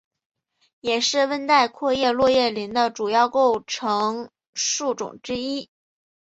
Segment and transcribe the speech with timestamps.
[0.79, 5.69] 也是温带阔叶落叶林的主要构成树种之一。